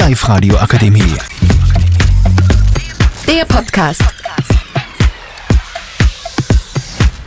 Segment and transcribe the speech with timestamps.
[0.00, 1.14] Live-Radio Akademie.
[3.26, 4.02] Der Podcast.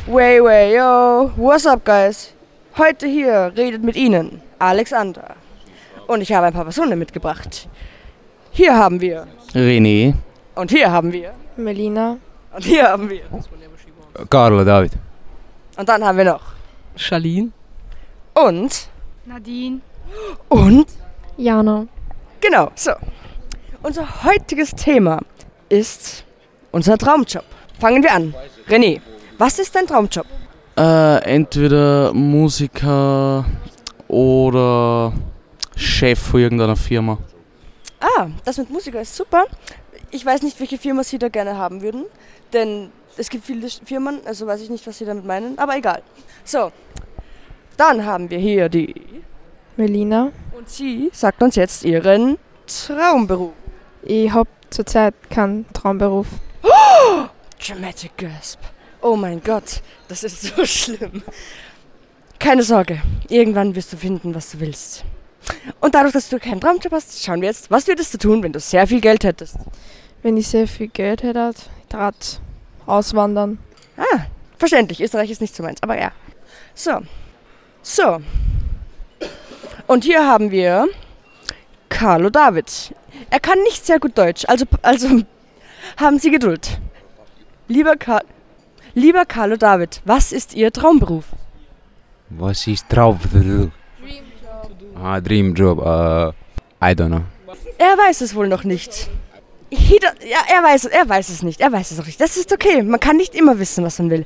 [0.07, 1.31] Way, way, yo.
[1.35, 2.33] What's up, guys?
[2.75, 5.35] Heute hier redet mit Ihnen Alexander.
[6.07, 7.69] Und ich habe ein paar Personen mitgebracht.
[8.51, 9.27] Hier haben wir.
[9.53, 10.15] René.
[10.55, 11.35] Und hier haben wir.
[11.55, 12.17] Melina.
[12.55, 13.21] Und hier haben wir.
[14.31, 14.93] Carlo David.
[15.77, 16.41] Und dann haben wir noch.
[16.95, 17.51] Charlene.
[18.33, 18.89] Und.
[19.25, 19.81] Nadine.
[20.49, 20.87] Und.
[21.37, 21.85] Jana.
[22.43, 22.91] Genau, so.
[23.83, 25.21] Unser heutiges Thema
[25.69, 26.25] ist
[26.73, 27.45] unser Traumjob.
[27.79, 28.35] Fangen wir an.
[28.67, 28.99] René,
[29.37, 30.25] was ist dein Traumjob?
[30.77, 33.45] Äh, entweder Musiker
[34.09, 35.13] oder
[35.77, 37.17] Chef von irgendeiner Firma.
[38.01, 39.45] Ah, das mit Musiker ist super.
[40.11, 42.03] Ich weiß nicht, welche Firma Sie da gerne haben würden,
[42.51, 46.01] denn es gibt viele Firmen, also weiß ich nicht, was Sie damit meinen, aber egal.
[46.43, 46.73] So,
[47.77, 48.93] dann haben wir hier die
[49.77, 50.33] Melina.
[50.63, 53.51] Und sie sagt uns jetzt ihren Traumberuf.
[54.01, 56.27] Ich hab zurzeit keinen Traumberuf.
[57.67, 58.59] Dramatic Gasp.
[59.01, 61.21] Oh mein Gott, das ist so schlimm.
[62.39, 65.03] Keine Sorge, irgendwann wirst du finden, was du willst.
[65.81, 68.53] Und dadurch, dass du keinen Traumjob hast, schauen wir jetzt, was würdest du tun, wenn
[68.53, 69.57] du sehr viel Geld hättest?
[70.21, 72.39] Wenn ich sehr viel Geld hätte, ich tat
[72.85, 73.59] auswandern.
[73.97, 76.13] Ah, verständlich, Österreich ist nicht so meins, aber ja.
[76.73, 77.01] So.
[77.81, 78.21] So.
[79.87, 80.87] Und hier haben wir
[81.89, 82.93] Carlo David.
[83.29, 85.21] Er kann nicht sehr gut Deutsch, also, also
[85.97, 86.79] haben Sie Geduld.
[87.67, 88.21] Lieber, Ka
[88.95, 91.25] Lieber Carlo David, was ist Ihr Traumberuf?
[92.29, 93.17] Was ist drauf?
[93.31, 93.71] Dream
[94.95, 95.79] Ah, Dream Job.
[95.79, 96.31] Uh,
[96.81, 97.21] I don't know.
[97.77, 99.09] Er weiß es wohl noch nicht.
[99.71, 101.59] Ja, er weiß, er weiß es nicht.
[101.59, 102.21] Er weiß es noch nicht.
[102.21, 102.83] Das ist okay.
[102.83, 104.25] Man kann nicht immer wissen, was man will.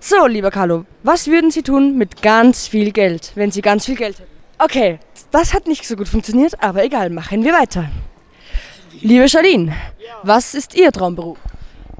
[0.00, 3.96] So, lieber Carlo, was würden Sie tun mit ganz viel Geld, wenn Sie ganz viel
[3.96, 4.39] Geld hätten?
[4.62, 4.98] Okay,
[5.30, 7.88] das hat nicht so gut funktioniert, aber egal, machen wir weiter.
[9.00, 9.74] Liebe Charlene,
[10.22, 11.38] was ist Ihr Traumberuf?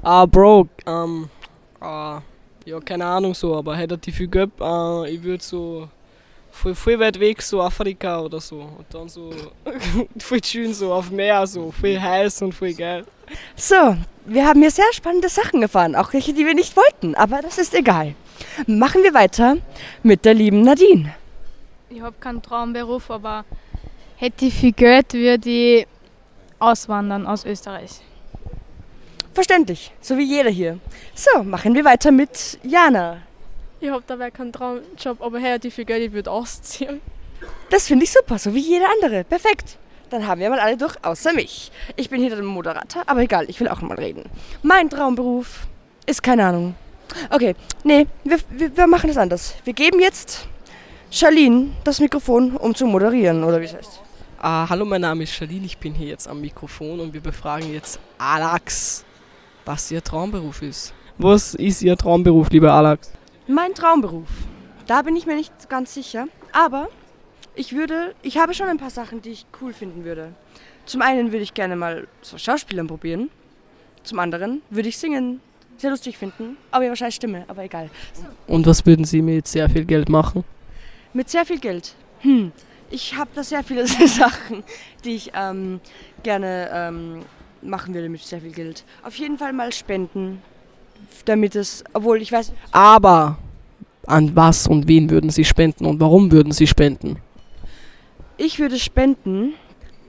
[0.03, 1.27] Ah, Bro, ähm,
[1.79, 2.21] ah,
[2.63, 5.89] ja, keine Ahnung so, aber hätte die viel Geld, äh, ich würde so
[6.51, 8.59] voll, voll weit weg, so Afrika oder so.
[8.59, 9.31] Und dann so
[10.19, 13.05] voll schön so auf Meer, so voll heiß und voll geil.
[13.55, 17.41] So, wir haben hier sehr spannende Sachen erfahren, auch welche, die wir nicht wollten, aber
[17.41, 18.13] das ist egal.
[18.67, 19.57] Machen wir weiter
[20.03, 21.15] mit der lieben Nadine.
[21.93, 23.43] Ich habe keinen Traumberuf, aber
[24.15, 25.87] hätte ich viel Geld, würde ich
[26.57, 27.99] auswandern aus Österreich.
[29.33, 30.79] Verständlich, so wie jeder hier.
[31.13, 33.17] So, machen wir weiter mit Jana.
[33.81, 37.01] Ich hab dabei keinen Traumjob, aber relativ viel Geld, ich würde ausziehen.
[37.69, 39.25] Das finde ich super, so wie jeder andere.
[39.25, 39.77] Perfekt.
[40.11, 41.73] Dann haben wir mal alle durch, außer mich.
[41.97, 44.29] Ich bin hier der Moderator, aber egal, ich will auch mal reden.
[44.63, 45.67] Mein Traumberuf
[46.05, 46.75] ist keine Ahnung.
[47.29, 47.53] Okay,
[47.83, 49.55] nee, wir, wir, wir machen es anders.
[49.65, 50.47] Wir geben jetzt
[51.13, 54.01] Charlene das Mikrofon, um zu moderieren, oder wie es heißt.
[54.39, 57.73] Ah, hallo, mein Name ist Charlene, ich bin hier jetzt am Mikrofon und wir befragen
[57.73, 59.03] jetzt Alex,
[59.65, 60.93] was ihr Traumberuf ist.
[61.17, 63.11] Was ist ihr Traumberuf, lieber Alex?
[63.45, 64.29] Mein Traumberuf.
[64.87, 66.27] Da bin ich mir nicht ganz sicher.
[66.53, 66.87] Aber
[67.55, 70.33] ich würde, ich habe schon ein paar Sachen, die ich cool finden würde.
[70.85, 73.29] Zum einen würde ich gerne mal so Schauspielern probieren.
[74.03, 75.41] Zum anderen würde ich singen
[75.77, 76.55] sehr lustig finden.
[76.71, 77.89] Aber ja, wahrscheinlich Stimme, aber egal.
[78.47, 80.45] Und was würden Sie mit sehr viel Geld machen?
[81.13, 81.95] Mit sehr viel Geld.
[82.19, 82.51] Hm.
[82.89, 84.63] Ich habe da sehr viele Sachen,
[85.03, 85.79] die ich ähm,
[86.23, 87.21] gerne ähm,
[87.61, 88.83] machen würde mit sehr viel Geld.
[89.03, 90.41] Auf jeden Fall mal spenden,
[91.25, 93.37] damit es, obwohl ich weiß, Aber
[94.07, 97.17] an was und wen würden Sie spenden und warum würden Sie spenden?
[98.37, 99.53] Ich würde spenden.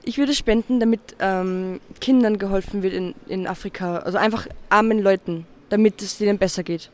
[0.05, 3.99] Ich würde spenden, damit ähm, Kindern geholfen wird in, in Afrika.
[3.99, 6.91] Also einfach armen Leuten, damit es denen besser geht.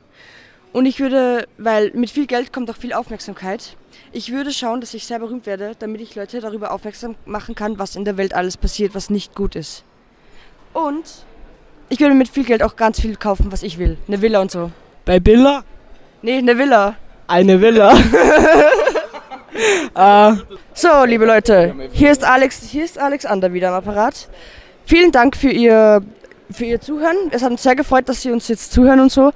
[0.73, 3.77] Und ich würde, weil mit viel Geld kommt auch viel Aufmerksamkeit,
[4.13, 7.79] ich würde schauen, dass ich sehr berühmt werde, damit ich Leute darüber aufmerksam machen kann,
[7.79, 9.85] was in der Welt alles passiert, was nicht gut ist.
[10.73, 11.05] Und
[11.89, 13.99] ich würde mit viel Geld auch ganz viel kaufen, was ich will.
[14.07, 14.71] Eine Villa und so.
[15.05, 15.63] Bei Billa?
[16.23, 16.97] Nee, eine Villa.
[17.27, 17.93] Eine Villa.
[19.95, 20.37] äh,
[20.75, 24.29] So, liebe Leute, hier ist Alex, hier ist Alexander wieder am Apparat.
[24.87, 26.03] Vielen Dank für Ihr,
[26.51, 27.17] für Ihr Zuhören.
[27.31, 29.33] Es hat uns sehr gefreut, dass Sie uns jetzt zuhören und so.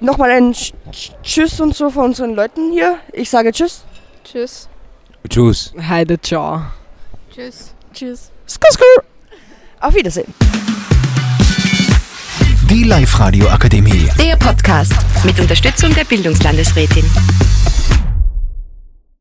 [0.00, 2.98] Nochmal ein Sch- Sch- Tschüss und so von unseren Leuten hier.
[3.12, 3.82] Ich sage Tschüss.
[4.24, 4.68] Tschüss.
[5.28, 5.72] Tschüss.
[5.88, 6.62] Heide, ciao.
[7.34, 7.74] Tschüss.
[7.92, 8.30] Tschüss.
[8.48, 9.04] Skur, skur.
[9.80, 10.32] Auf Wiedersehen.
[12.70, 14.08] Die Live-Radio Akademie.
[14.20, 14.92] Der Podcast
[15.24, 17.04] mit Unterstützung der Bildungslandesrätin.